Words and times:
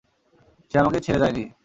সে 0.71 0.75
আমাকে 0.79 0.99
ছেড়ে 0.99 1.19
যায় 1.19 1.33
নি। 1.33 1.43